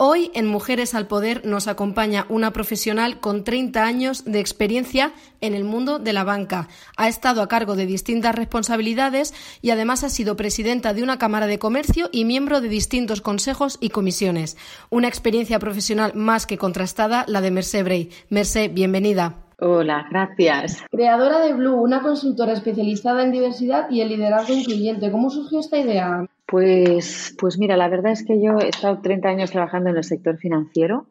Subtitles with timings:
[0.00, 5.54] Hoy en Mujeres al Poder nos acompaña una profesional con 30 años de experiencia en
[5.54, 6.68] el mundo de la banca.
[6.96, 11.48] Ha estado a cargo de distintas responsabilidades y además ha sido presidenta de una Cámara
[11.48, 14.56] de Comercio y miembro de distintos consejos y comisiones.
[14.88, 18.10] Una experiencia profesional más que contrastada, la de Mercé Bray.
[18.30, 19.34] Mercé, bienvenida.
[19.58, 20.84] Hola, gracias.
[20.92, 25.10] Creadora de Blue, una consultora especializada en diversidad y el liderazgo incluyente.
[25.10, 26.24] ¿Cómo surgió esta idea?
[26.50, 30.04] Pues, pues mira, la verdad es que yo he estado 30 años trabajando en el
[30.04, 31.06] sector financiero,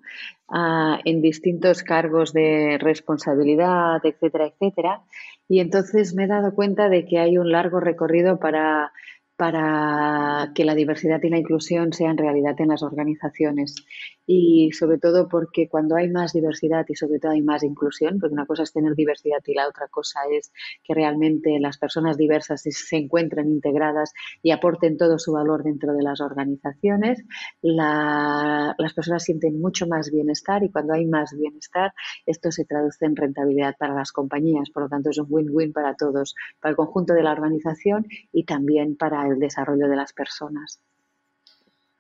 [0.50, 5.04] uh, en distintos cargos de responsabilidad, etcétera, etcétera.
[5.48, 8.92] Y entonces me he dado cuenta de que hay un largo recorrido para
[9.38, 13.76] para que la diversidad y la inclusión sean realidad en las organizaciones.
[14.28, 18.34] Y sobre todo porque cuando hay más diversidad y sobre todo hay más inclusión, porque
[18.34, 20.52] una cosa es tener diversidad y la otra cosa es
[20.84, 26.04] que realmente las personas diversas se encuentren integradas y aporten todo su valor dentro de
[26.04, 27.24] las organizaciones,
[27.62, 31.94] la, las personas sienten mucho más bienestar y cuando hay más bienestar,
[32.26, 34.70] esto se traduce en rentabilidad para las compañías.
[34.72, 38.44] Por lo tanto, es un win-win para todos, para el conjunto de la organización y
[38.44, 40.82] también para el desarrollo de las personas.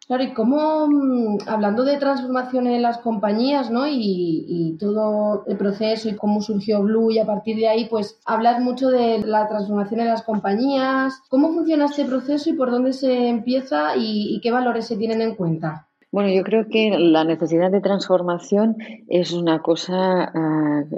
[0.07, 3.87] Claro, y cómo, mm, hablando de transformación en las compañías, ¿no?
[3.87, 8.17] Y, y, todo el proceso y cómo surgió Blue y a partir de ahí, pues
[8.25, 11.21] hablas mucho de la transformación en las compañías.
[11.29, 15.21] ¿Cómo funciona este proceso y por dónde se empieza y, y qué valores se tienen
[15.21, 15.86] en cuenta?
[16.09, 18.77] Bueno, yo creo que la necesidad de transformación
[19.09, 20.97] es una cosa uh,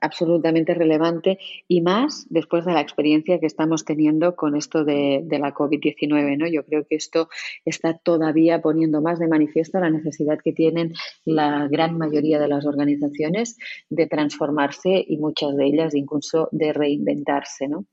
[0.00, 5.38] absolutamente relevante y más después de la experiencia que estamos teniendo con esto de, de
[5.40, 6.38] la COVID-19.
[6.38, 6.46] ¿no?
[6.46, 7.28] Yo creo que esto
[7.64, 10.92] está todavía poniendo más de manifiesto la necesidad que tienen
[11.24, 13.56] la gran mayoría de las organizaciones
[13.90, 17.66] de transformarse y muchas de ellas incluso de reinventarse.
[17.66, 17.86] ¿no?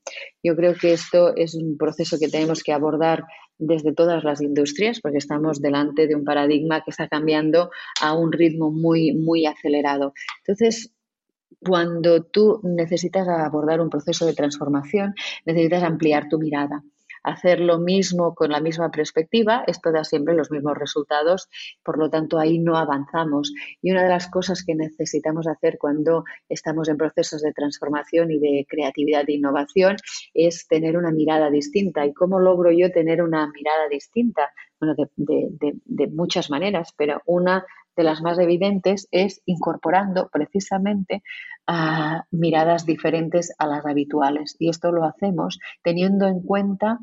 [0.44, 3.24] Yo creo que esto es un proceso que tenemos que abordar
[3.58, 7.70] desde todas las industrias, porque estamos delante de un paradigma que está cambiando
[8.00, 10.14] a un ritmo muy, muy acelerado.
[10.46, 10.92] Entonces,
[11.60, 15.14] cuando tú necesitas abordar un proceso de transformación,
[15.46, 16.82] necesitas ampliar tu mirada
[17.22, 21.48] hacer lo mismo con la misma perspectiva, esto da siempre los mismos resultados,
[21.82, 23.52] por lo tanto ahí no avanzamos.
[23.80, 28.38] Y una de las cosas que necesitamos hacer cuando estamos en procesos de transformación y
[28.38, 29.96] de creatividad e innovación
[30.34, 32.06] es tener una mirada distinta.
[32.06, 34.50] ¿Y cómo logro yo tener una mirada distinta?
[34.80, 37.64] Bueno, de, de, de muchas maneras, pero una
[37.96, 41.22] de las más evidentes es incorporando precisamente
[42.30, 44.56] miradas diferentes a las habituales.
[44.58, 46.98] Y esto lo hacemos teniendo en cuenta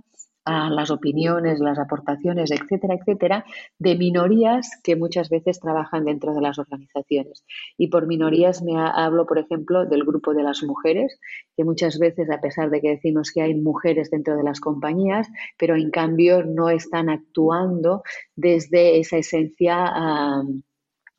[0.45, 3.45] las opiniones, las aportaciones, etcétera, etcétera,
[3.77, 7.45] de minorías que muchas veces trabajan dentro de las organizaciones.
[7.77, 11.19] Y por minorías me hablo, por ejemplo, del grupo de las mujeres,
[11.55, 15.27] que muchas veces, a pesar de que decimos que hay mujeres dentro de las compañías,
[15.55, 18.01] pero en cambio no están actuando
[18.35, 19.93] desde esa esencia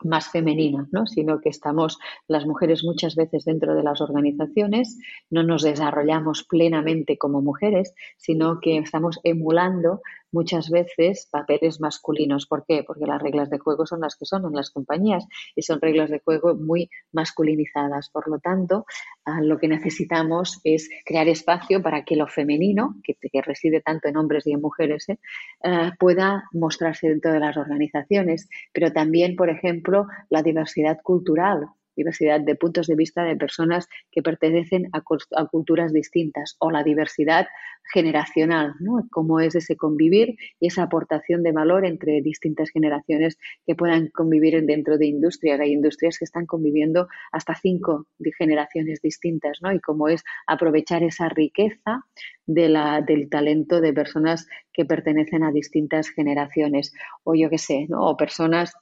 [0.02, 1.06] más femenina, ¿no?
[1.06, 4.98] sino que estamos las mujeres muchas veces dentro de las organizaciones,
[5.30, 10.00] no nos desarrollamos plenamente como mujeres, sino que estamos emulando
[10.32, 12.46] muchas veces papeles masculinos.
[12.46, 12.82] ¿Por qué?
[12.86, 16.10] Porque las reglas de juego son las que son en las compañías y son reglas
[16.10, 18.10] de juego muy masculinizadas.
[18.10, 18.86] Por lo tanto,
[19.24, 24.16] ah, lo que necesitamos es crear espacio para que lo femenino, que, reside tanto en
[24.16, 25.18] hombres y en mujeres, ¿eh?
[25.64, 28.48] ah, pueda mostrarse dentro de las organizaciones.
[28.72, 31.68] Pero también, por ejemplo, la diversidad cultural
[32.00, 35.02] diversidad de puntos de vista de personas que pertenecen a,
[35.46, 37.46] culturas distintas o la diversidad
[37.92, 39.06] generacional, ¿no?
[39.10, 43.36] Cómo es ese convivir y esa aportación de valor entre distintas generaciones
[43.66, 45.60] que puedan convivir dentro de industrias.
[45.60, 48.06] Hay industrias que están conviviendo hasta cinco
[48.38, 49.72] generaciones distintas, ¿no?
[49.72, 52.04] Y cómo es aprovechar esa riqueza
[52.46, 52.70] de
[53.06, 56.92] del talento de personas que pertenecen a distintas generaciones.
[57.24, 58.06] O yo qué sé, ¿no?
[58.06, 58.72] O personas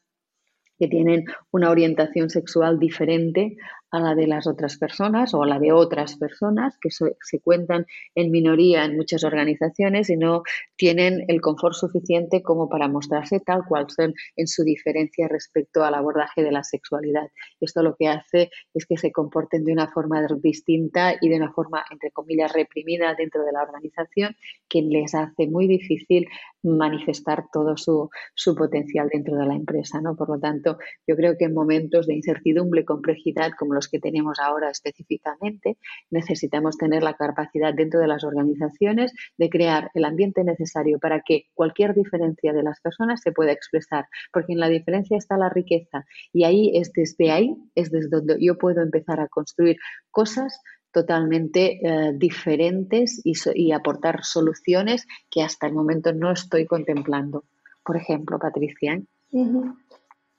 [0.78, 3.56] que tienen una orientación sexual diferente
[3.90, 7.86] a la de las otras personas o a la de otras personas que se cuentan
[8.14, 10.42] en minoría en muchas organizaciones y no
[10.76, 15.94] tienen el confort suficiente como para mostrarse tal cual son en su diferencia respecto al
[15.94, 17.28] abordaje de la sexualidad.
[17.60, 21.52] Esto lo que hace es que se comporten de una forma distinta y de una
[21.52, 24.36] forma, entre comillas, reprimida dentro de la organización,
[24.68, 26.26] que les hace muy difícil
[26.62, 30.00] manifestar todo su, su potencial dentro de la empresa.
[30.00, 30.16] ¿no?
[30.16, 34.38] Por lo tanto, yo creo que en momentos de incertidumbre complejidad como los que tenemos
[34.40, 35.78] ahora específicamente,
[36.10, 41.44] necesitamos tener la capacidad dentro de las organizaciones de crear el ambiente necesario para que
[41.54, 46.04] cualquier diferencia de las personas se pueda expresar, porque en la diferencia está la riqueza
[46.32, 49.76] y ahí es desde ahí, es desde donde yo puedo empezar a construir
[50.10, 50.60] cosas
[50.92, 57.44] totalmente eh, diferentes y, aportar soluciones que hasta el momento no estoy contemplando.
[57.84, 59.00] Por ejemplo, Patricia.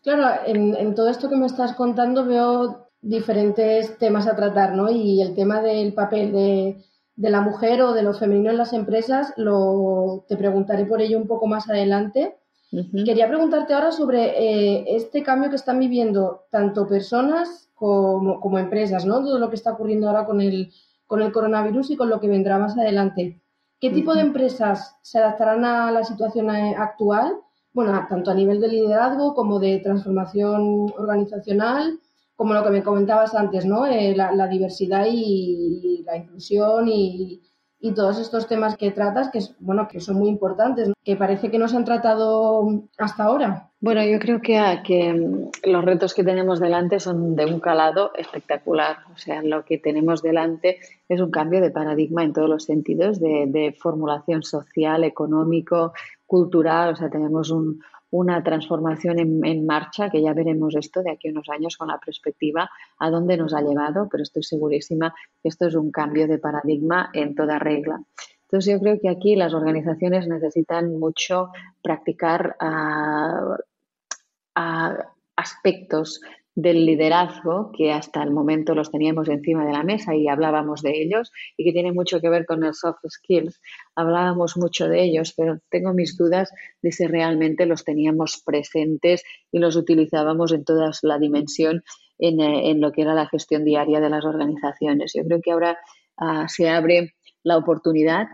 [0.02, 4.90] Claro, en, todo esto que me estás contando veo diferentes temas a tratar, ¿no?
[4.90, 6.84] Y el tema del papel de,
[7.16, 11.28] la mujer o de lo femenino en las empresas, lo, te preguntaré por ello un
[11.28, 12.38] poco más adelante.
[12.72, 19.06] Quería preguntarte ahora sobre eh, este cambio que están viviendo tanto personas como, como, empresas,
[19.06, 19.24] ¿no?
[19.24, 20.72] Todo lo que está ocurriendo ahora con el,
[21.08, 23.42] con el coronavirus y con lo que vendrá más adelante.
[23.80, 27.34] ¿Qué tipo de empresas se adaptarán a la situación eh, actual?
[27.74, 32.00] Bueno, tanto a nivel de liderazgo como de transformación organizacional,
[32.40, 33.86] como lo que me comentabas antes, ¿no?
[33.86, 37.42] Eh, la, diversidad y, la inclusión y,
[37.82, 41.60] y todos estos temas que tratas, que, bueno, que son muy importantes, que parece que
[41.60, 42.66] no se han tratado
[42.98, 43.72] hasta ahora.
[43.82, 49.00] Bueno, yo creo que, que los retos que tenemos delante son de un calado espectacular.
[49.14, 53.20] O sea, lo que tenemos delante es un cambio de paradigma en todos los sentidos,
[53.20, 55.92] de, de formulación social, económico,
[56.26, 56.94] cultural.
[56.94, 61.32] O sea, tenemos un, una transformación en, marcha, que ya veremos esto de aquí a
[61.32, 65.68] unos años con la perspectiva a dónde nos ha llevado, pero estoy segurísima que esto
[65.68, 68.02] es un cambio de paradigma en toda regla.
[68.44, 71.50] Entonces yo creo que aquí las organizaciones necesitan mucho
[71.84, 73.58] practicar ah,
[75.36, 76.22] aspectos
[76.62, 81.02] del liderazgo que hasta el momento los teníamos encima de la mesa y hablábamos de
[81.02, 83.62] ellos y que tiene mucho que ver con el soft skills.
[83.96, 86.52] Hablábamos mucho de ellos, pero tengo mis dudas
[86.82, 91.84] de si realmente los teníamos presentes y los utilizábamos en toda la dimensión
[92.18, 95.14] en, eh, lo que era la gestión diaria de las organizaciones.
[95.16, 95.78] Yo creo que ahora
[96.18, 97.14] ah, se abre
[97.44, 98.28] la oportunidad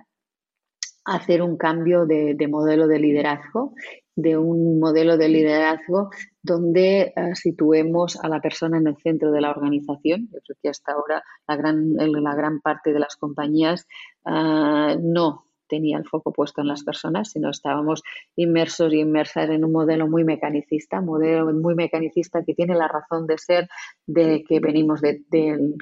[1.05, 3.73] hacer un cambio de, modelo de liderazgo
[4.15, 6.09] de un modelo de liderazgo
[6.41, 10.29] donde eh, situemos a la persona en el centro de la organización.
[10.31, 13.87] Yo creo que hasta ahora la gran, la gran parte de las compañías
[14.25, 18.03] eh, no tenía el foco puesto en las personas, sino estábamos
[18.35, 23.25] inmersos y inmersas en un modelo muy mecanicista, modelo muy mecanicista que tiene la razón
[23.25, 23.67] de ser
[24.05, 25.23] de que venimos de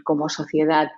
[0.03, 0.89] como sociedad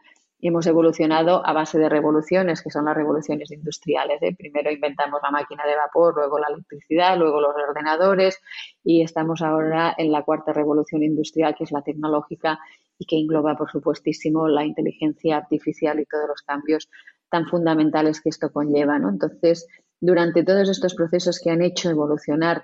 [0.48, 4.22] hemos evolucionado a base de revoluciones, que son las revoluciones industriales.
[4.22, 4.36] ¿eh?
[4.38, 8.40] Primero inventamos la máquina de vapor, luego la electricidad, luego los ordenadores
[8.84, 12.60] y estamos ahora en la cuarta revolución industrial, que es la tecnológica
[12.98, 16.90] y que engloba, por supuestísimo, la inteligencia artificial y todos los cambios
[17.30, 18.98] tan fundamentales que esto conlleva.
[18.98, 19.68] Entonces,
[20.00, 22.64] durante todos estos procesos que han hecho evolucionar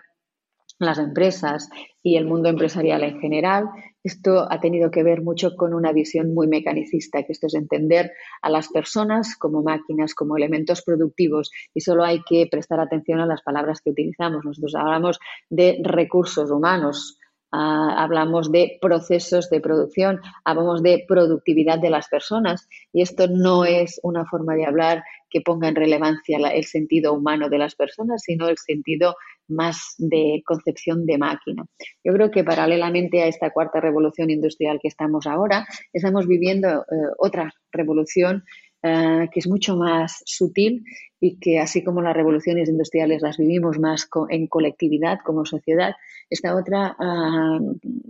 [0.82, 1.70] las empresas
[2.02, 3.70] y el mundo empresarial en general.
[4.04, 8.12] Esto ha tenido que ver mucho con una visión muy mecanicista, que esto es entender
[8.42, 13.26] a las personas como máquinas, como elementos productivos y solo hay que prestar atención a
[13.26, 14.44] las palabras que utilizamos.
[14.44, 15.20] Nosotros hablamos
[15.50, 17.20] de recursos humanos,
[17.54, 23.66] Ah, hablamos de procesos de producción, hablamos de productividad de las personas y esto no
[23.66, 28.22] es una forma de hablar que ponga en relevancia el sentido humano de las personas,
[28.24, 29.18] sino el sentido
[29.52, 31.66] más de concepción de máquina.
[32.04, 36.86] Yo creo que paralelamente a esta cuarta revolución industrial que estamos ahora, estamos viviendo eh,
[37.18, 38.44] otra revolución
[38.84, 40.84] eh, que es mucho más sutil
[41.20, 45.94] y que así como las revoluciones industriales las vivimos más en colectividad como sociedad,
[46.32, 47.60] esta otra ah,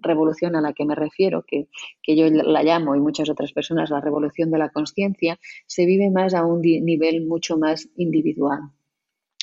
[0.02, 1.68] revolución a la que me refiero, que,
[2.02, 6.10] que, yo la llamo y muchas otras personas la revolución de la conciencia, se vive
[6.10, 8.62] más a un nivel mucho más individual.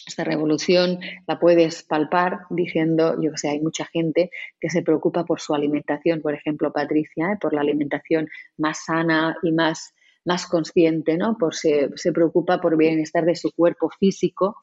[0.09, 5.39] Esta revolución la puedes palpar diciendo, yo sé, hay mucha gente que se preocupa por
[5.39, 7.39] su alimentación, por ejemplo, Patricia, ¿eh?
[7.39, 11.39] por la alimentación más sana y más más consciente, ¿no?
[11.39, 14.57] Por se, se preocupa por el bienestar de su cuerpo físico,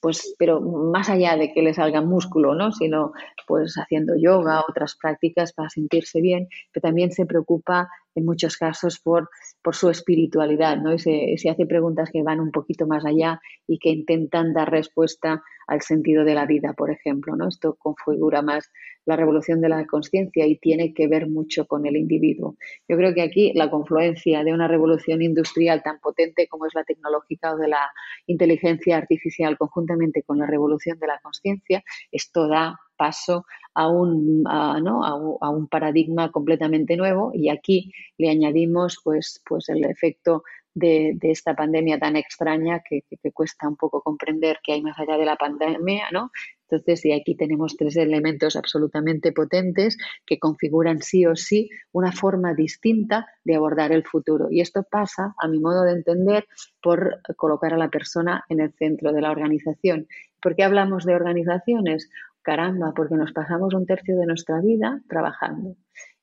[0.00, 2.72] pues, pero más allá de que le salga músculo, ¿no?
[2.72, 3.12] Sino
[3.46, 8.98] pues haciendo yoga, otras prácticas para sentirse bien, pero también se preocupa en muchos casos
[9.00, 9.28] por,
[9.62, 10.94] por su espiritualidad, ¿no?
[10.94, 14.70] Y se, se, hace preguntas que van un poquito más allá y que intentan dar
[14.70, 17.48] respuesta al sentido de la vida, por ejemplo, ¿no?
[17.48, 18.70] Esto configura más
[19.04, 22.56] la revolución de la conciencia y tiene que ver mucho con el individuo.
[22.88, 26.84] Yo creo que aquí la confluencia de una revolución industrial tan potente como es la
[26.84, 27.90] tecnológica o de la
[28.26, 33.44] inteligencia artificial conjuntamente con la revolución de la conciencia, esto da paso
[33.74, 35.04] a un, ¿no?
[35.04, 41.56] a, un paradigma completamente nuevo y aquí le añadimos pues, pues el efecto de, esta
[41.56, 45.36] pandemia tan extraña que, que, cuesta un poco comprender que hay más allá de la
[45.36, 46.30] pandemia, ¿no?
[46.70, 52.54] Entonces, y aquí tenemos tres elementos absolutamente potentes que configuran sí o sí una forma
[52.54, 54.46] distinta de abordar el futuro.
[54.50, 56.46] Y esto pasa, a mi modo de entender,
[56.80, 60.06] por colocar a la persona en el centro de la organización.
[60.40, 62.08] ¿Por qué hablamos de organizaciones?
[62.42, 65.76] Caramba, porque nos pasamos un tercio de nuestra vida trabajando.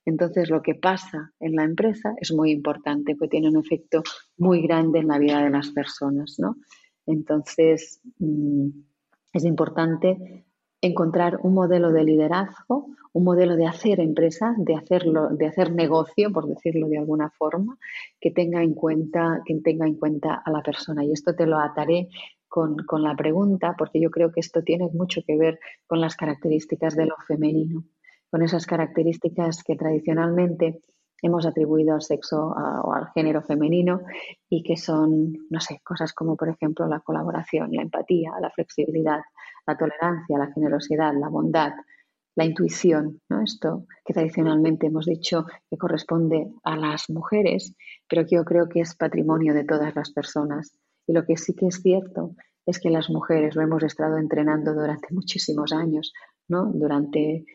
[0.05, 4.03] Entonces, lo que pasa en la empresa es muy importante, porque tiene un efecto
[4.37, 6.55] muy grande en la vida de las personas, ¿no?
[7.05, 8.69] Entonces, mm,
[9.33, 10.45] es importante
[10.81, 16.31] encontrar un modelo de liderazgo, un modelo de hacer empresa, de hacerlo, de hacer negocio,
[16.31, 17.77] por decirlo de alguna forma,
[18.19, 21.03] que tenga en cuenta, que tenga en cuenta a la persona.
[21.03, 22.07] Y esto te lo ataré
[22.49, 26.15] con, con, la pregunta, porque yo creo que esto tiene mucho que ver con las
[26.15, 27.85] características de lo femenino,
[28.29, 30.81] con esas características que tradicionalmente
[31.21, 34.01] hemos atribuido al sexo o al género femenino
[34.49, 39.21] y que son, no sé, cosas como por ejemplo la colaboración, la empatía, la flexibilidad,
[39.67, 41.73] la tolerancia, la generosidad, la bondad,
[42.35, 43.41] la intuición, ¿no?
[43.41, 47.75] Esto que tradicionalmente hemos dicho que corresponde a las mujeres,
[48.07, 50.73] pero que yo creo que es patrimonio de todas las personas.
[51.09, 52.35] Y lo que sí que es cierto
[52.67, 56.13] es que las mujeres lo hemos estado entrenando durante muchísimos años,
[56.47, 56.71] ¿no?
[56.71, 57.45] Durante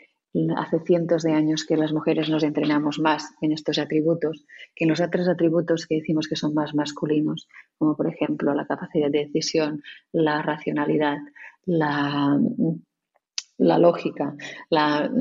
[0.56, 4.44] hace cientos de años que las mujeres nos entrenamos más en estos atributos
[4.75, 7.46] que en los otros atributos que decimos que son más masculinos,
[7.78, 11.18] como por ejemplo la capacidad de decisión, la racionalidad,
[11.64, 12.37] la,
[13.56, 14.34] la lógica.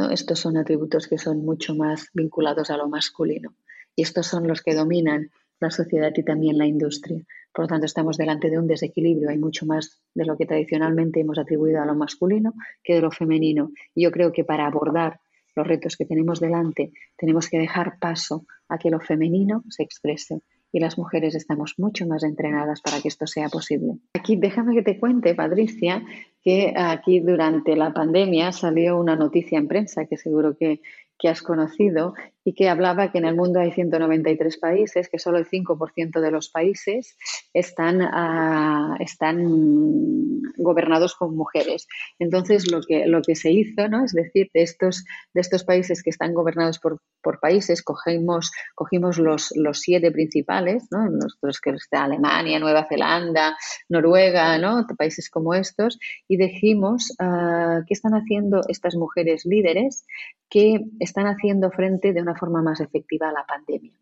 [0.09, 3.53] Estos son atributos que son mucho más vinculados a lo masculino.
[3.95, 5.29] Y estos son los que dominan
[5.59, 7.23] la sociedad y también la industria.
[7.53, 9.29] Por lo tanto, estamos delante de un desequilibrio.
[9.29, 13.11] Hay mucho más de lo que tradicionalmente hemos atribuido a lo masculino que de lo
[13.11, 13.71] femenino.
[13.93, 15.19] Y yo creo que para abordar
[15.55, 20.41] los retos que tenemos delante, tenemos que dejar paso a que lo femenino se exprese.
[20.71, 23.99] Y las mujeres estamos mucho más entrenadas para que esto sea posible.
[24.15, 26.03] Aquí déjame que te cuente, Patricia,
[26.43, 30.81] que aquí durante la pandemia salió una noticia en prensa que seguro que,
[31.17, 32.13] que has conocido
[32.45, 36.31] y que hablaba que en el mundo hay 193 países, que solo el 5% de
[36.31, 37.15] los países
[37.53, 41.87] están, uh, están gobernados con mujeres.
[42.19, 44.03] Entonces, lo que, lo que se hizo, ¿no?
[44.03, 49.17] es decir, de estos, de estos países que están gobernados por, por países, cogimos, cogimos
[49.17, 51.09] los, los siete principales, ¿no?
[51.09, 53.55] Nosotros que está Alemania, Nueva Zelanda,
[53.87, 54.85] Noruega, ¿no?
[54.97, 60.05] países como estos, y dijimos uh, qué están haciendo estas mujeres líderes
[60.49, 63.93] que están haciendo frente de una forma más efectiva a la pandemia.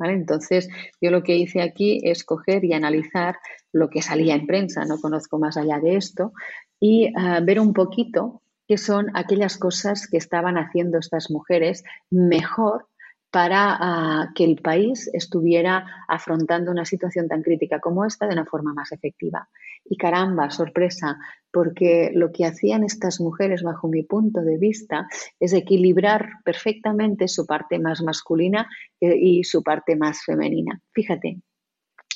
[0.00, 0.68] Entonces,
[1.00, 3.36] yo lo que hice aquí es coger y analizar
[3.72, 6.32] lo que salía en prensa, no conozco más allá de esto,
[6.80, 12.88] y ah, ver un poquito qué son aquellas cosas que estaban haciendo estas mujeres mejor
[13.34, 18.44] para ah, que el país estuviera afrontando una situación tan crítica como esta de una
[18.44, 19.48] forma más efectiva.
[19.84, 21.18] Y caramba, sorpresa,
[21.50, 25.08] porque lo que hacían estas mujeres, bajo mi punto de vista,
[25.40, 28.68] es equilibrar perfectamente su parte más masculina
[29.00, 30.80] eh, y su parte más femenina.
[30.92, 31.38] Fíjate,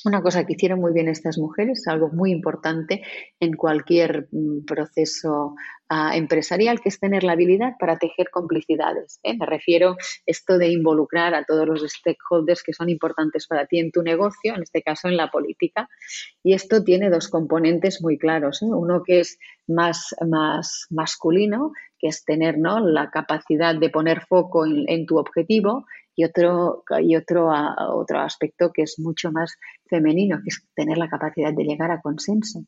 [0.05, 3.03] una cosa que hicieron muy bien estas mujeres, algo muy importante
[3.39, 5.55] en cualquier mm, proceso
[5.89, 9.19] uh, empresarial, que es tener la habilidad para tejer complicidades.
[9.23, 9.37] ¿eh?
[9.37, 13.79] Me refiero a esto de involucrar a todos los stakeholders que son importantes para ti
[13.79, 15.89] en tu negocio, en este caso en la política.
[16.43, 18.61] Y esto tiene dos componentes muy claros.
[18.61, 18.67] ¿eh?
[18.67, 19.37] Uno que es
[19.67, 22.79] más, más masculino, que es tener ¿no?
[22.79, 25.85] la capacidad de poner foco en tu objetivo
[26.19, 27.49] y otro, y otro,
[27.93, 29.55] otro aspecto que es mucho más
[29.89, 32.65] femenino, que es tener la capacidad de llegar a consenso.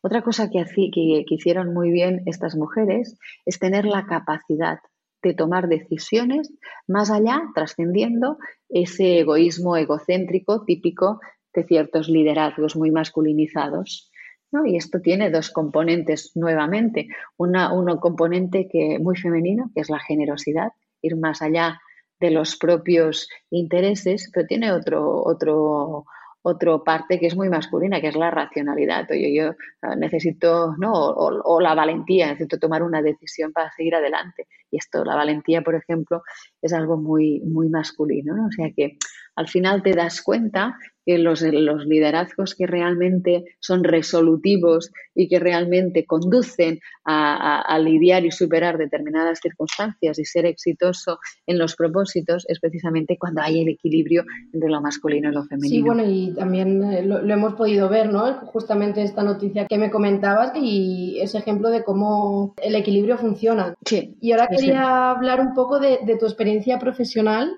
[0.00, 4.78] Otra cosa que, que, que hicieron muy bien estas mujeres es tener la capacidad
[5.24, 6.52] de tomar decisiones
[6.86, 11.18] más allá, trascendiendo ese egoísmo egocéntrico típico
[11.52, 14.12] de ciertos liderazgos muy masculinizados.
[14.52, 14.66] ¿no?
[14.66, 17.08] Y esto tiene dos componentes nuevamente.
[17.36, 20.68] Una, uno componente que, muy femenino, que es la generosidad,
[21.02, 21.80] ir más allá
[22.20, 26.04] de los propios intereses, pero tiene otro, otro,
[26.42, 29.10] otra parte que es muy masculina, que es la racionalidad.
[29.10, 30.92] Oye, yo ah, necesito, ¿no?
[30.92, 34.46] O, la valentía, necesito tomar una decisión para seguir adelante.
[34.70, 36.22] Y esto, la valentía, por ejemplo,
[36.62, 38.46] es algo muy, muy masculino, ¿no?
[38.46, 38.98] O sea que
[39.36, 40.76] al final te das cuenta
[41.08, 48.30] que los, los liderazgos que realmente son resolutivos y que realmente conducen a, lidiar y
[48.30, 54.24] superar determinadas circunstancias y ser exitoso en los propósitos es precisamente cuando hay el equilibrio
[54.52, 55.74] entre lo masculino y lo femenino.
[55.74, 58.34] Sí, bueno, y también eh, lo, hemos podido ver, ¿no?
[58.40, 63.74] Justamente esta noticia que me comentabas y ese ejemplo de cómo el equilibrio funciona.
[63.86, 64.14] Sí.
[64.20, 67.56] Y ahora quería hablar un poco de, tu experiencia profesional,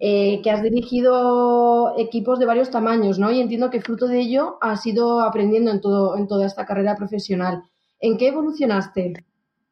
[0.00, 3.30] eh, que has dirigido equipos de varios tamaños ¿no?
[3.30, 6.96] Y entiendo que fruto de ello has ido aprendiendo en, todo, en toda esta carrera
[6.96, 7.62] profesional.
[8.00, 9.12] ¿En qué evolucionaste?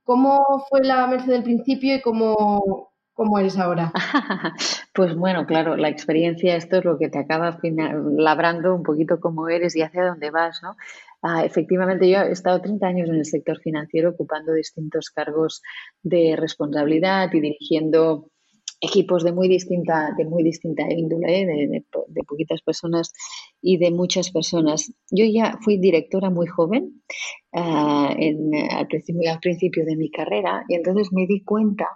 [0.05, 2.88] ¿Cómo fue la Merced del principio y cómo,
[3.19, 3.93] cómo eres ahora?
[4.95, 7.57] Pues bueno, claro, la experiencia, esto es lo que te acaba
[8.17, 10.77] labrando un poquito cómo eres y hacia dónde vas, ¿no?
[11.23, 15.63] Ah, efectivamente, yo he estado 30 años en el sector financiero ocupando distintos cargos
[16.03, 18.31] de responsabilidad y dirigiendo
[18.81, 21.85] equipos de muy distinta, de muy distinta índole, de,
[22.27, 23.13] poquitas personas
[23.61, 24.93] y de muchas personas.
[25.13, 27.03] Yo ya fui directora muy joven,
[27.53, 28.17] ah,
[28.71, 31.87] al principio de mi carrera, y entonces me di cuenta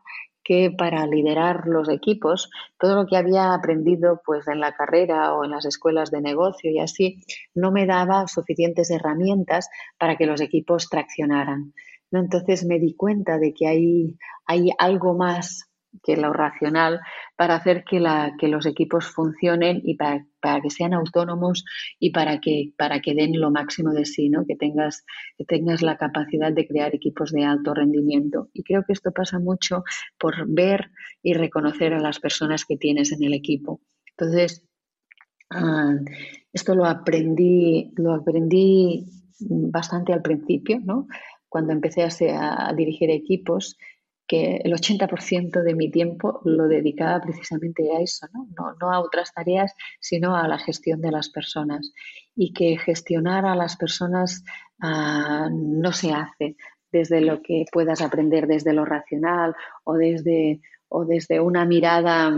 [0.45, 5.45] que para liderar los equipos, todo lo que había aprendido pues en la carrera o
[5.45, 7.23] en las escuelas de negocio y así,
[7.55, 9.69] no me daba suficientes herramientas
[9.99, 11.73] para que los equipos traccionaran.
[12.11, 15.72] Entonces me di cuenta de que hay, hay algo más
[16.03, 17.01] que lo racional
[17.37, 20.25] para hacer que, la, que los equipos funcionen y para,
[20.63, 21.65] que sean autónomos
[21.99, 24.45] y para que, para que den lo máximo de sí, ¿no?
[24.47, 25.05] que, tengas,
[25.37, 28.49] que tengas la capacidad de crear equipos de alto rendimiento.
[28.53, 29.85] Y creo que esto pasa mucho
[30.19, 30.91] por ver
[31.23, 33.81] y reconocer a las personas que tienes en el equipo.
[34.17, 34.67] Entonces,
[35.51, 35.95] ah,
[36.53, 39.05] esto lo aprendí, lo aprendí
[39.39, 41.07] bastante al principio, ¿no?
[41.49, 43.77] cuando empecé a, a dirigir equipos
[44.27, 48.75] que el 80% de mi tiempo lo dedicaba precisamente a eso, ¿no?
[48.81, 48.93] ¿no?
[48.93, 51.93] a otras tareas, sino a la gestión de las personas.
[52.35, 54.45] Y que gestionar a las personas
[54.81, 56.57] ah, no se hace
[56.91, 62.33] desde lo que puedas aprender desde lo racional o desde, o desde una mirada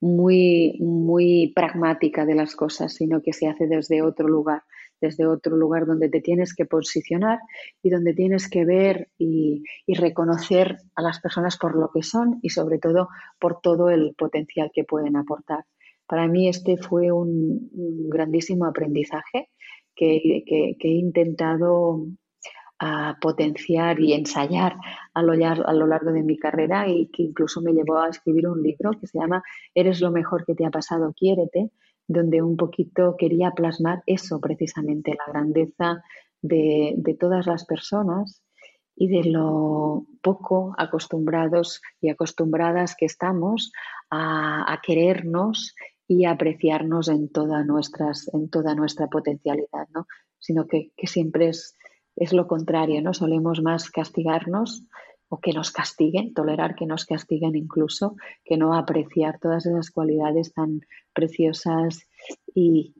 [0.00, 4.62] muy, muy pragmática de las cosas, sino que se hace desde otro lugar
[5.00, 7.38] desde otro lugar donde te tienes que posicionar
[7.82, 12.50] y donde tienes que ver y, reconocer a las personas por lo que son y
[12.50, 13.08] sobre todo
[13.40, 15.64] por todo el potencial que pueden aportar.
[16.06, 17.68] Para mí este fue un,
[18.08, 19.50] grandísimo aprendizaje
[19.94, 22.06] que, he intentado
[22.78, 24.76] a potenciar y ensayar
[25.12, 28.46] a lo, a lo, largo de mi carrera y que incluso me llevó a escribir
[28.46, 29.42] un libro que se llama
[29.74, 31.72] Eres lo mejor que te ha pasado, quiérete,
[32.08, 36.02] donde un poquito quería plasmar eso precisamente, la grandeza
[36.42, 38.42] de, todas las personas
[38.96, 43.70] y de lo poco acostumbrados y acostumbradas que estamos
[44.10, 45.74] a, querernos
[46.08, 50.06] y a apreciarnos en toda, nuestras, en toda nuestra potencialidad, ¿no?
[50.38, 51.76] sino que, que siempre es,
[52.16, 53.12] es, lo contrario, ¿no?
[53.12, 54.84] solemos más castigarnos
[55.28, 60.52] o que nos castiguen, tolerar que nos castiguen incluso, que no apreciar todas esas cualidades
[60.52, 60.80] tan
[61.12, 62.08] preciosas
[62.54, 62.94] y,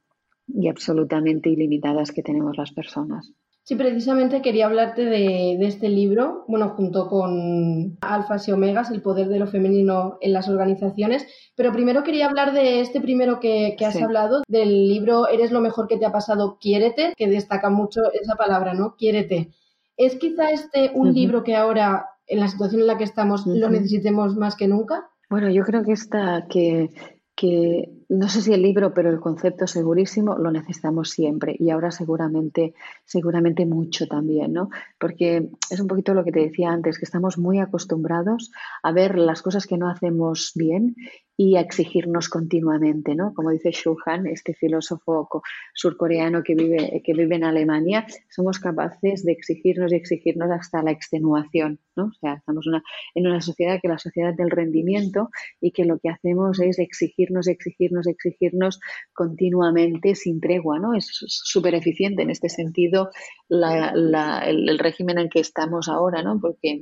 [0.69, 3.33] absolutamente ilimitadas que tenemos las personas.
[3.65, 9.29] Sí, precisamente quería hablarte de, este libro, bueno, junto con Alfas y Omegas, el poder
[9.29, 14.01] de lo femenino en las organizaciones, pero primero quería hablar de este primero que, has
[14.01, 18.37] hablado, del libro Eres lo mejor que te ha pasado, quiérete, que destaca mucho esa
[18.37, 18.97] palabra, ¿no?
[18.97, 19.51] Quiérete.
[19.99, 23.69] ¿Es quizá este un libro que ahora en la situación en la que estamos lo
[23.71, 25.09] necesitemos más que nunca?
[25.31, 26.91] Bueno, yo creo que está que,
[27.35, 31.91] que no sé si el libro, pero el concepto segurísimo lo necesitamos siempre y ahora
[31.91, 34.71] seguramente, seguramente mucho también, ¿no?
[34.99, 38.51] Porque es un poquito lo que te decía antes, que estamos muy acostumbrados
[38.83, 40.97] a ver las cosas que no hacemos bien
[41.41, 43.33] y a exigirnos continuamente, ¿no?
[43.33, 45.29] Como dice Shu Han, este filósofo
[45.73, 50.91] surcoreano que vive, que vive en Alemania, somos capaces de exigirnos y exigirnos hasta la
[50.91, 52.07] extenuación, ¿no?
[52.07, 52.67] O sea, estamos
[53.15, 56.81] en una sociedad que es la sociedad del rendimiento y que lo que hacemos es
[56.81, 58.81] exigirnos, exigirnos, exigirnos
[59.13, 60.95] continuamente sin tregua, ¿no?
[60.95, 63.11] Es súper eficiente en este sentido
[63.49, 66.39] el, régimen en que estamos ahora, ¿no?
[66.41, 66.81] Porque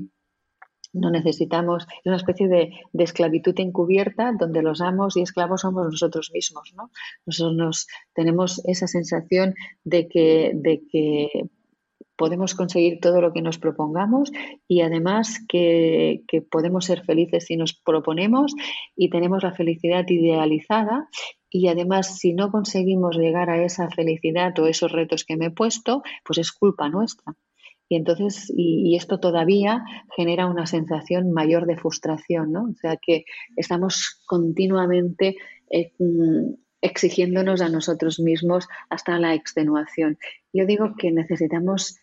[0.92, 6.72] no necesitamos, una especie de, esclavitud encubierta donde los amos y esclavos somos nosotros mismos,
[6.76, 6.90] ¿no?
[7.26, 11.28] Nosotros nos, tenemos esa sensación de que, de que
[12.16, 14.32] podemos conseguir todo lo que nos propongamos
[14.66, 18.54] y además que, podemos ser felices si nos proponemos
[18.96, 21.08] y tenemos la felicidad idealizada
[21.50, 25.50] y además si no conseguimos llegar a esa felicidad o esos retos que me he
[25.50, 27.34] puesto, pues es culpa nuestra.
[27.88, 29.84] Y entonces, y, esto todavía
[30.16, 32.64] genera una sensación mayor de frustración, ¿no?
[32.64, 33.24] O sea que
[33.56, 35.36] estamos continuamente
[35.70, 35.92] eh,
[36.80, 40.18] exigiéndonos a nosotros mismos hasta la extenuación.
[40.52, 41.98] Yo digo que necesitamos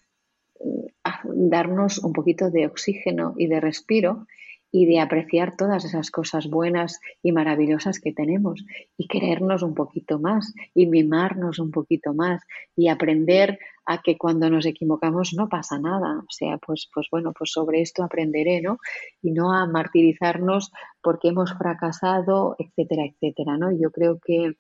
[1.26, 4.28] darnos un poquito de oxígeno y de respiro
[4.76, 8.66] y de apreciar todas esas cosas buenas y maravillosas que tenemos
[8.98, 12.42] y querernos un poquito más y mimarnos un poquito más
[12.76, 16.18] y aprender a que cuando nos equivocamos no pasa nada.
[16.20, 18.80] O sea, pues, pues bueno, pues sobre esto aprenderé, ¿no?
[19.22, 20.72] Y no a martirizarnos
[21.04, 23.72] porque hemos fracasado, etcétera, etcétera, ¿no?
[23.72, 24.54] Yo creo que,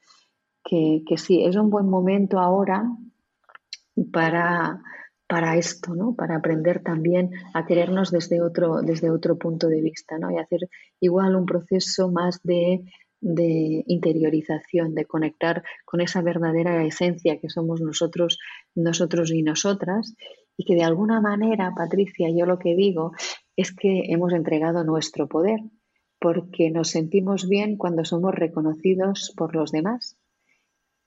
[0.63, 2.85] que, que sí, es un buen momento ahora
[4.11, 4.79] para
[5.33, 6.13] para esto, ¿no?
[6.13, 10.29] Para aprender también a querernos desde otro, desde otro punto de vista, ¿no?
[10.29, 10.69] Y hacer
[10.99, 12.83] igual un proceso más de,
[13.19, 18.37] de interiorización, de conectar con esa verdadera esencia que somos nosotros,
[18.75, 20.13] nosotros y nosotras,
[20.55, 23.13] y que de alguna manera, Patricia, yo lo que digo
[23.55, 25.61] es que hemos entregado nuestro poder,
[26.19, 30.15] porque nos sentimos bien cuando somos reconocidos por los demás.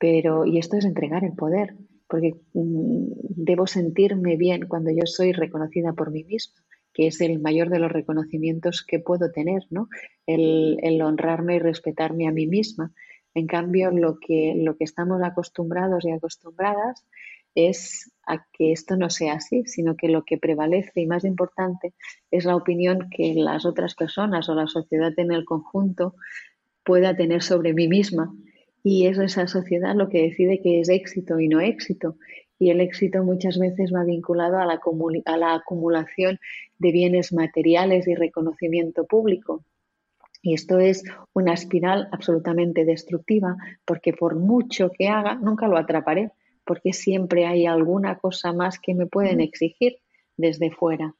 [0.01, 1.77] Pero, y esto es entregar el poder
[2.09, 7.41] porque mm, debo sentirme bien cuando yo soy reconocida por mí misma, que es el
[7.41, 9.89] mayor de los reconocimientos que puedo tener, ¿no?
[10.27, 12.93] El, el, honrarme y respetarme a mí misma.
[13.35, 17.05] En cambio, lo que, lo que estamos acostumbrados y acostumbradas
[17.55, 21.95] es a que esto no sea así, sino que lo que prevalece y más importante
[22.31, 26.15] es la opinión que las otras personas o la sociedad en el conjunto
[26.85, 28.33] pueda tener sobre mí misma
[28.89, 32.15] y es esa sociedad lo que decide que es éxito y no éxito.
[32.57, 34.81] Y el éxito muchas veces va vinculado a la,
[35.25, 36.39] a la acumulación
[36.79, 39.65] de bienes materiales y reconocimiento público.
[40.41, 46.31] Y esto es una espiral absolutamente destructiva porque por mucho que haga, nunca lo atraparé,
[46.65, 49.97] porque siempre hay alguna cosa más que me pueden exigir
[50.37, 51.17] desde fuera.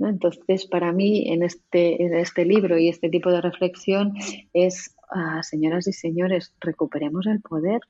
[0.00, 4.14] Entonces, para mí, en este, en este libro y este tipo de reflexión
[4.52, 4.95] es
[5.42, 7.80] señoras y señores, recuperemos el poder,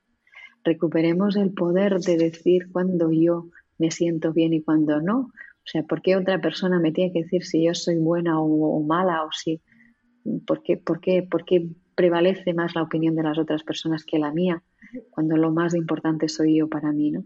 [0.64, 3.46] recuperemos el poder de decir cuando yo
[3.78, 5.18] me siento bien y cuando no.
[5.18, 8.82] O sea, ¿por qué otra persona me tiene que decir si yo soy buena o,
[8.82, 9.60] mala o si...
[10.46, 14.18] ¿por qué, por, qué, ¿Por qué prevalece más la opinión de las otras personas que
[14.18, 14.62] la mía
[15.10, 17.24] cuando lo más importante soy yo para mí, ¿no?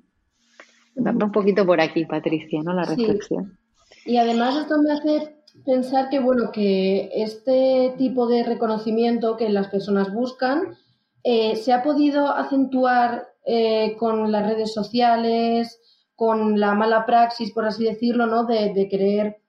[0.96, 2.72] Va un poquito por aquí, Patricia, ¿no?
[2.72, 3.58] La reflexión.
[4.04, 9.68] Y además esto me hace pensar que, bueno, que este tipo de reconocimiento que las
[9.68, 10.76] personas buscan
[11.22, 15.80] eh, se ha podido acentuar eh, con las redes sociales,
[16.14, 18.44] con la mala praxis, por así decirlo, ¿no?
[18.44, 19.42] De, querer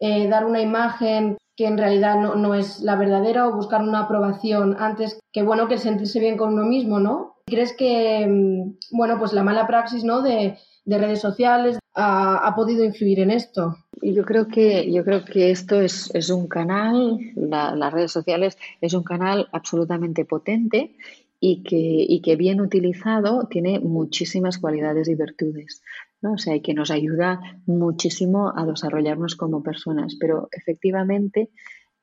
[0.00, 4.00] eh, dar una imagen que en realidad no, no, es la verdadera o buscar una
[4.00, 7.36] aprobación antes que, bueno, que sentirse bien con uno mismo, ¿no?
[7.46, 10.22] ¿Crees que, mm, bueno, pues la mala praxis, ¿no?
[10.22, 13.76] De, de redes sociales ha, podido influir en esto?
[14.02, 19.04] Yo creo que, yo creo que esto es, un canal, las redes sociales es un
[19.04, 20.96] canal absolutamente potente
[21.38, 21.76] y que,
[22.08, 25.82] y que bien utilizado tiene muchísimas cualidades y virtudes.
[26.20, 26.32] ¿no?
[26.34, 30.16] O sea, y que nos ayuda muchísimo a desarrollarnos como personas.
[30.18, 31.50] Pero efectivamente,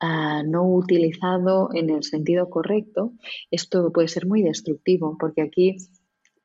[0.00, 3.12] ah, no utilizado en el sentido correcto,
[3.50, 5.76] esto puede ser muy destructivo, porque aquí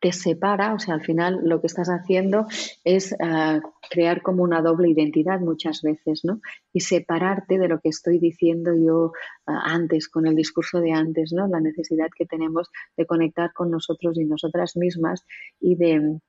[0.05, 2.45] te separa, o sea, al final lo que estás haciendo
[2.83, 6.41] es ah, crear como una doble identidad muchas veces, ¿no?
[6.71, 9.13] Y separarte de lo que estoy diciendo yo
[9.47, 11.47] ah, antes, con el discurso de antes, ¿no?
[11.47, 15.25] La necesidad que tenemos de conectar con nosotros y nosotras mismas
[15.59, 16.19] y de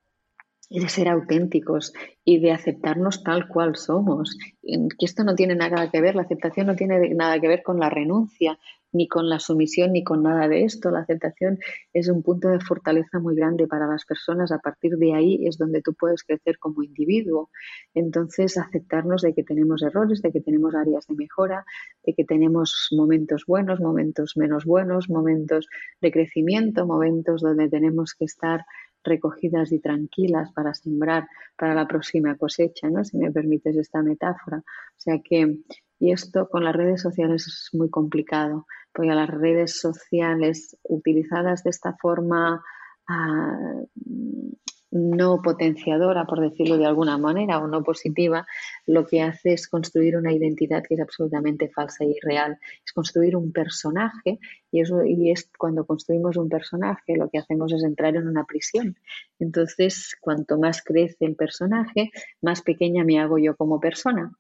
[0.70, 1.92] de ser auténticos
[2.24, 4.36] y de aceptarnos tal cual somos.
[4.62, 7.78] Que esto no tiene nada que ver, la aceptación no tiene nada que ver con
[7.78, 8.58] la renuncia,
[8.92, 10.90] ni con la sumisión, ni con nada de esto.
[10.90, 11.58] La aceptación
[11.92, 14.50] es un punto de fortaleza muy grande para las personas.
[14.52, 17.50] A partir de ahí es donde tú puedes crecer como individuo.
[17.94, 21.64] Entonces, aceptarnos de que tenemos errores, de que tenemos áreas de mejora,
[22.04, 25.66] de que tenemos momentos buenos, momentos menos buenos, momentos
[26.00, 28.64] de crecimiento, momentos donde tenemos que estar
[29.06, 33.04] recogidas y tranquilas para sembrar para la próxima cosecha, ¿no?
[33.04, 34.58] Si me permites esta metáfora.
[34.58, 35.60] O sea que,
[35.98, 41.70] y esto con las redes sociales es muy complicado, porque las redes sociales utilizadas de
[41.70, 42.62] esta forma
[43.08, 43.80] ah,
[44.96, 48.46] no potenciadora, por decirlo de alguna manera, o no positiva,
[48.86, 52.58] lo que hace es construir una identidad que es absolutamente falsa y real.
[52.84, 54.38] Es construir un personaje
[54.70, 58.44] y, eso, y es cuando construimos un personaje lo que hacemos es entrar en una
[58.44, 58.96] prisión.
[59.38, 62.10] Entonces, cuanto más crece el personaje,
[62.42, 64.32] más pequeña me hago yo como persona.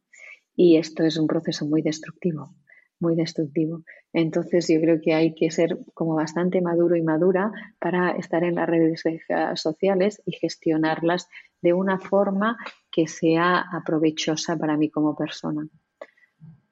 [0.54, 2.54] Y esto es un proceso muy destructivo
[3.00, 3.82] muy destructivo.
[4.12, 8.54] Entonces yo creo que hay que ser como bastante maduro y madura para estar en
[8.54, 9.02] las redes
[9.54, 11.28] sociales y gestionarlas
[11.62, 12.56] de una forma
[12.90, 15.66] que sea aprovechosa para mí como persona.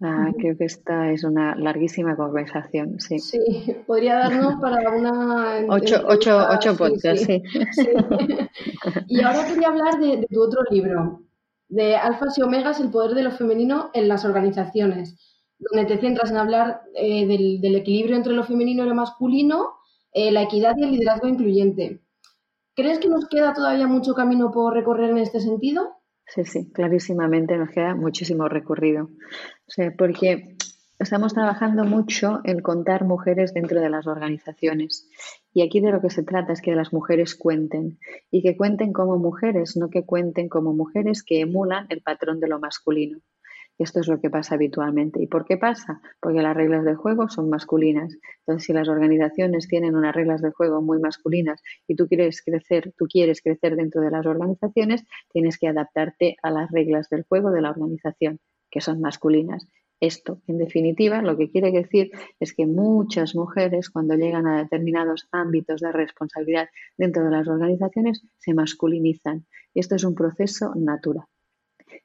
[0.00, 3.18] Ah, creo que esta es una larguísima conversación, sí.
[3.20, 3.38] Sí,
[3.86, 5.64] podría darnos para una...
[5.68, 7.42] Ocho, ocho, ocho podcasts, sí.
[9.08, 11.22] y ahora quería hablar de, de tu otro libro,
[11.68, 15.16] de Alfas y Omegas, el poder de lo femenino en las organizaciones
[15.58, 19.74] donde te centras en hablar eh, del, equilibrio entre lo femenino y lo masculino,
[20.12, 22.00] eh, la equidad y el liderazgo incluyente.
[22.74, 25.96] ¿Crees que nos queda todavía mucho camino por recorrer en este sentido?
[26.26, 29.04] Sí, sí, clarísimamente nos queda muchísimo recorrido.
[29.04, 30.56] O sea, porque
[30.98, 35.08] estamos trabajando mucho en contar mujeres dentro de las organizaciones.
[35.52, 37.98] Y aquí de lo que se trata es que las mujeres cuenten
[38.30, 42.48] y que cuenten como mujeres, no que cuenten como mujeres que emulan el patrón de
[42.48, 43.20] lo masculino.
[43.78, 45.20] Esto es lo que pasa habitualmente.
[45.20, 46.00] ¿Y por qué pasa?
[46.20, 48.16] Porque las reglas de juego son masculinas.
[48.40, 52.92] Entonces, si las organizaciones tienen unas reglas de juego muy masculinas y tú quieres crecer,
[52.96, 57.50] tú quieres crecer dentro de las organizaciones, tienes que adaptarte a las reglas del juego
[57.50, 58.38] de la organización,
[58.70, 59.66] que son masculinas.
[60.00, 65.28] Esto, en definitiva, lo que quiere decir es que muchas mujeres, cuando llegan a determinados
[65.32, 69.46] ámbitos de responsabilidad dentro de las organizaciones, se masculinizan.
[69.72, 71.26] Y esto es un proceso natural.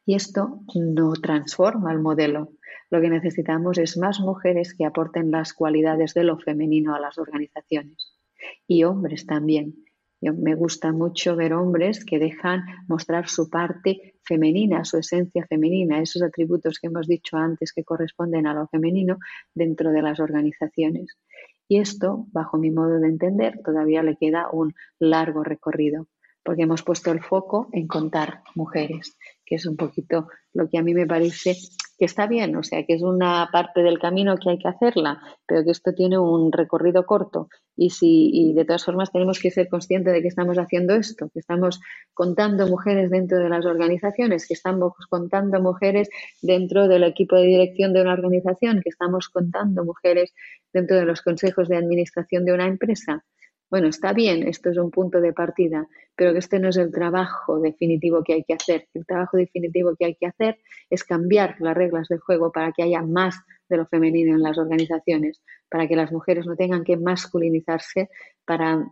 [0.10, 2.54] Y esto no transforma el modelo.
[2.90, 7.20] Lo que necesitamos es más mujeres que aporten las cualidades de lo femenino a las
[7.20, 8.18] organizaciones.
[8.66, 9.86] Y hombres también.
[10.20, 16.24] me gusta mucho ver hombres que dejan mostrar su parte femenina, su esencia femenina, esos
[16.24, 19.20] atributos que hemos dicho antes que corresponden a lo femenino
[19.54, 21.20] dentro de las organizaciones.
[21.68, 26.08] Y esto, bajo mi modo de entender, todavía le queda un largo recorrido,
[26.42, 29.16] porque hemos puesto el foco en contar mujeres
[29.50, 31.56] que es un poquito lo que a mí me parece
[31.98, 35.22] que está bien, o sea, que es una parte del camino que hay que hacerla,
[35.46, 37.50] pero que esto tiene un recorrido corto.
[37.76, 41.30] Y, si, y de todas formas tenemos que ser conscientes de que estamos haciendo esto,
[41.34, 41.82] que estamos
[42.14, 46.10] contando mujeres dentro de las organizaciones, que estamos contando mujeres
[46.42, 50.34] dentro del equipo de dirección de una organización, que estamos contando mujeres
[50.72, 53.26] dentro de los consejos de administración de una empresa.
[53.70, 56.92] Bueno, está bien, esto es un punto de partida, pero que este no es el
[56.92, 58.88] trabajo definitivo que hay que hacer.
[58.96, 60.58] El trabajo definitivo que hay que hacer
[60.90, 63.36] es cambiar las reglas del juego para que haya más
[63.70, 68.10] de lo femenino en las organizaciones, para que las mujeres no tengan que masculinizarse
[68.44, 68.92] para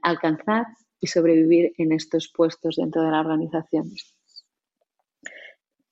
[0.00, 0.64] alcanzar
[0.98, 4.14] y sobrevivir en estos puestos dentro de las organizaciones.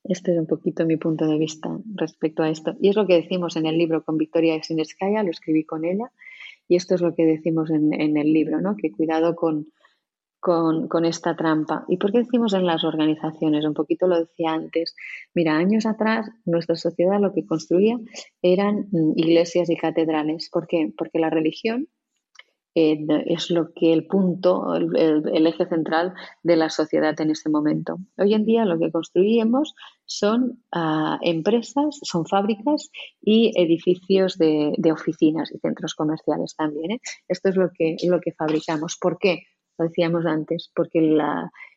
[0.05, 2.75] Este es un poquito mi punto de vista respecto a esto.
[2.81, 6.11] Y es lo que decimos en el libro con Victoria Sineskaya, lo escribí con ella,
[6.69, 8.77] y esto es lo que decimos en, el libro, ¿no?
[8.77, 9.69] que cuidado con,
[10.41, 11.85] con, esta trampa.
[11.89, 13.65] ¿Y por qué decimos en las organizaciones?
[13.65, 14.95] Un poquito lo decía antes.
[15.35, 17.99] Mira, años atrás nuestra sociedad lo que construía
[18.43, 20.51] eran mm, iglesias y catedrales.
[20.51, 20.93] ¿Por qué?
[20.97, 21.89] Porque la religión
[23.27, 27.99] es lo que el punto, el, eje central de la sociedad en este momento.
[28.17, 35.51] Hoy en día lo que construimos son ah, empresas, son fábricas y edificios de, oficinas
[35.53, 36.93] y centros comerciales también.
[36.93, 37.01] ¿eh?
[37.29, 38.97] Esto es lo que, lo que fabricamos.
[39.01, 39.43] ¿Por qué?
[39.79, 40.99] Lo decíamos antes, porque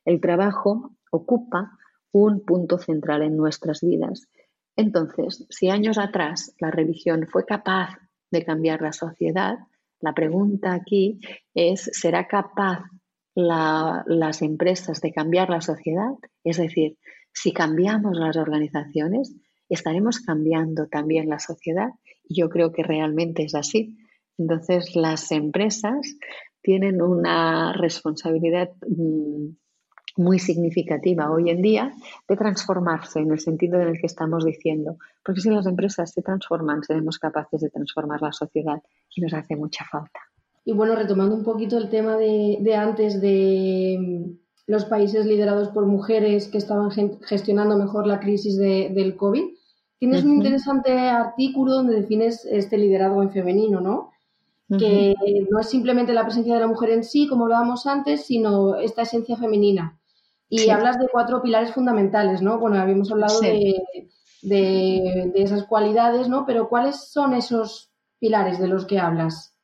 [0.05, 1.77] el trabajo ocupa
[2.11, 4.27] un punto central en nuestras vidas.
[4.75, 7.97] Entonces, si años atrás la religión fue capaz
[8.31, 9.59] de cambiar la sociedad,
[10.01, 11.19] la pregunta aquí
[11.53, 12.83] es, ¿será capaz
[13.33, 16.11] las empresas de cambiar la sociedad?
[16.43, 16.97] Es decir,
[17.33, 19.35] si cambiamos las organizaciones,
[19.69, 21.89] ¿estaremos cambiando también la sociedad?
[22.27, 23.97] Yo creo que realmente es así.
[24.37, 26.17] Entonces, las empresas
[26.61, 29.55] tienen una responsabilidad mm,
[30.17, 31.93] muy significativa hoy en día
[32.27, 34.97] de transformarse en el sentido en el que estamos diciendo.
[35.23, 38.81] Porque si las empresas se transforman, seremos capaces de transformar la sociedad
[39.15, 40.19] y nos hace mucha falta.
[40.63, 44.31] Y bueno, retomando un poquito el tema de, antes de mm,
[44.67, 49.43] los países liderados por mujeres que estaban gestionando mejor la crisis del COVID,
[49.97, 54.11] tienes un interesante artículo donde defines este liderazgo en femenino, ¿no?
[54.79, 55.13] Que
[55.49, 59.01] no es simplemente la presencia de la mujer en sí, como hablábamos antes, sino esta
[59.01, 59.99] esencia femenina.
[60.53, 62.59] Y hablas de cuatro pilares fundamentales, ¿no?
[62.59, 66.45] Bueno, habíamos hablado de, esas cualidades, ¿no?
[66.45, 69.55] Pero ¿cuáles son esos pilares de los que hablas?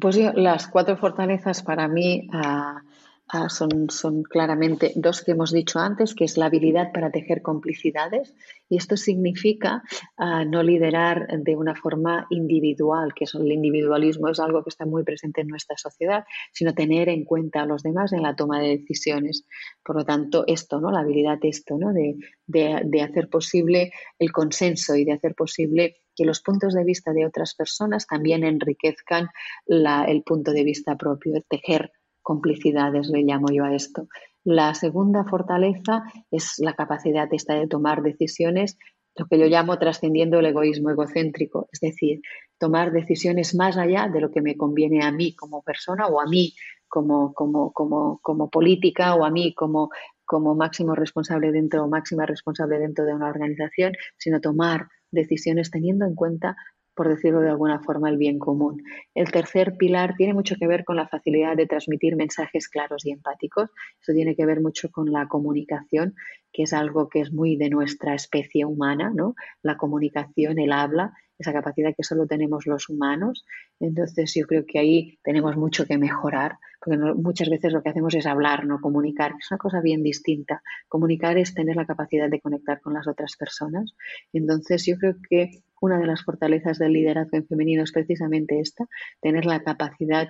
[0.00, 2.80] Pues las cuatro fortalezas para mí, ah,
[3.28, 7.42] ah, son, son claramente dos que hemos dicho antes, que es la habilidad para tejer
[7.42, 8.34] complicidades
[8.68, 9.82] y esto significa
[10.16, 14.86] ah, no liderar de una forma individual, que es el individualismo es algo que está
[14.86, 18.60] muy presente en nuestra sociedad, sino tener en cuenta a los demás en la toma
[18.60, 19.46] de decisiones.
[19.84, 20.90] Por lo tanto, esto, ¿no?
[20.90, 21.92] La habilidad esto, ¿no?
[21.92, 27.12] De, de hacer posible el consenso y de hacer posible que los puntos de vista
[27.12, 29.28] de otras personas también enriquezcan
[29.66, 31.92] el punto de vista propio, tejer
[32.26, 34.08] complicidades, le llamo yo a esto.
[34.42, 38.78] La segunda fortaleza es la capacidad de tomar decisiones,
[39.14, 42.20] lo que yo llamo trascendiendo el egoísmo egocéntrico, es decir,
[42.58, 46.26] tomar decisiones más allá de lo que me conviene a mí como persona o a
[46.26, 46.52] mí
[46.88, 49.90] como, como, como, como política o a mí como,
[50.24, 56.04] como máximo responsable dentro o máxima responsable dentro de una organización, sino tomar decisiones teniendo
[56.06, 56.56] en cuenta
[56.96, 58.82] por decirlo de alguna forma, el bien común.
[59.14, 63.10] El tercer pilar tiene mucho que ver con la facilidad de transmitir mensajes claros y
[63.10, 63.70] empáticos.
[64.00, 66.14] Eso tiene que ver mucho con la comunicación,
[66.52, 69.34] que es algo que es muy de nuestra especie humana, ¿no?
[69.62, 73.44] La comunicación, el habla, esa capacidad que solo tenemos los humanos.
[73.78, 78.14] Entonces yo creo que ahí tenemos mucho que mejorar, porque muchas veces lo que hacemos
[78.14, 80.62] es hablar, no comunicar, es una cosa bien distinta.
[80.88, 83.94] Comunicar es tener la capacidad de conectar con las otras personas.
[84.32, 88.86] Entonces yo creo que una de las fortalezas del liderazgo en femenino es precisamente esta,
[89.20, 90.28] tener la capacidad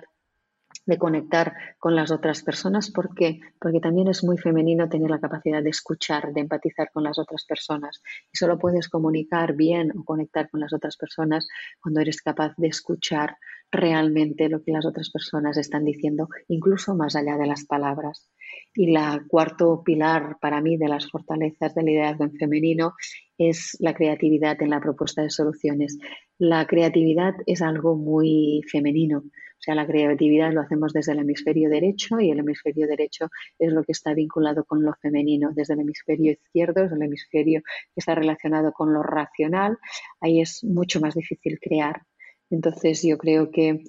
[0.85, 2.91] de conectar con las otras personas.
[2.91, 3.39] ¿Por qué?
[3.59, 7.45] Porque también es muy femenino tener la capacidad de escuchar, de empatizar con las otras
[7.45, 8.01] personas.
[8.31, 11.47] Y solo puedes comunicar bien o conectar con las otras personas
[11.81, 13.37] cuando eres capaz de escuchar
[13.69, 18.29] realmente lo que las otras personas están diciendo, incluso más allá de las palabras.
[18.73, 22.93] Y la cuarto pilar para mí de las fortalezas del liderazgo en femenino
[23.37, 25.97] es la creatividad en la propuesta de soluciones.
[26.37, 29.19] La creatividad es algo muy femenino.
[29.19, 33.73] O sea, la creatividad lo hacemos desde el hemisferio derecho y el hemisferio derecho es
[33.73, 35.51] lo que está vinculado con lo femenino.
[35.53, 39.77] Desde el hemisferio izquierdo es el hemisferio que está relacionado con lo racional.
[40.21, 42.03] Ahí es mucho más difícil crear.
[42.51, 43.83] Entonces yo creo que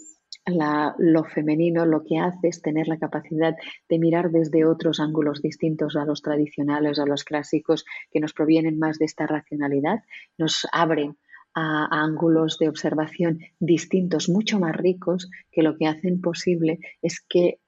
[0.99, 3.57] lo femenino lo que hace es tener la capacidad
[3.89, 8.79] de mirar desde otros ángulos distintos a los tradicionales, a los clásicos, que nos provienen
[8.79, 10.03] más de esta racionalidad,
[10.37, 11.17] nos abren
[11.55, 17.61] a, ángulos de observación distintos, mucho más ricos, que lo que hacen posible es que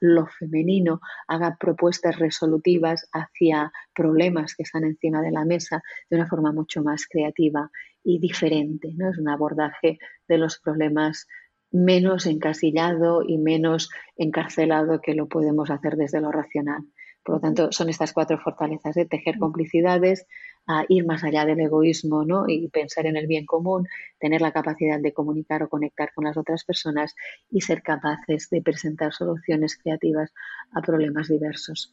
[0.00, 6.26] lo femenino haga propuestas resolutivas hacia problemas que están encima de la mesa de una
[6.26, 7.70] forma mucho más creativa
[8.02, 8.92] y diferente.
[8.94, 9.10] ¿no?
[9.10, 11.26] Es un abordaje de los problemas
[11.74, 16.84] menos encasillado y menos encarcelado que lo podemos hacer desde lo racional.
[17.24, 20.26] Por lo tanto, son estas cuatro fortalezas de tejer complicidades,
[20.68, 22.44] a ir más allá del egoísmo ¿no?
[22.48, 23.88] y pensar en el bien común,
[24.20, 27.14] tener la capacidad de comunicar o conectar con las otras personas
[27.50, 30.32] y ser capaces de presentar soluciones creativas
[30.72, 31.92] a problemas diversos.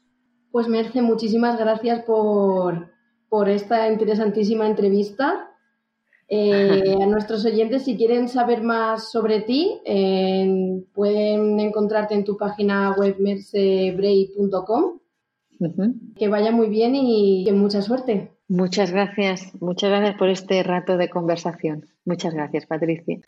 [0.51, 2.91] Pues Merce, muchísimas gracias por,
[3.29, 5.50] por esta interesantísima entrevista.
[6.33, 9.81] Eh, a nuestros oyentes, si quieren saber más sobre ti,
[10.93, 14.99] pueden encontrarte en tu página web mercebrey.com.
[16.15, 18.31] Que vaya muy bien y que mucha suerte.
[18.47, 21.85] Muchas gracias, muchas gracias por este rato de conversación.
[22.05, 23.19] Muchas gracias, Patricia.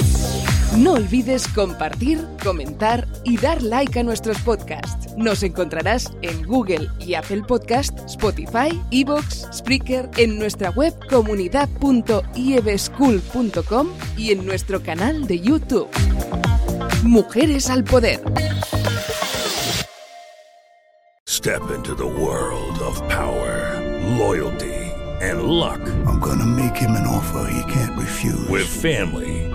[0.77, 5.15] No olvides compartir, comentar y dar like a nuestros podcasts.
[5.17, 14.31] Nos encontrarás en Google y Apple Podcast, Spotify, Evox, Spreaker, en nuestra web comunidad.ieveschool.com y
[14.31, 15.87] en nuestro canal de YouTube.
[17.03, 18.19] Mujeres al Poder.
[21.27, 23.79] Step into the world of power,
[24.17, 24.73] loyalty
[25.21, 25.79] and luck.
[26.07, 28.47] I'm gonna make him an offer he can't refuse.
[28.49, 29.42] With family